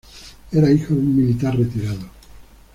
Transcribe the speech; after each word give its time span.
Era 0.51 0.71
hijo 0.71 0.95
de 0.95 0.99
un 0.99 1.15
militar 1.15 1.55
retirado. 1.55 2.09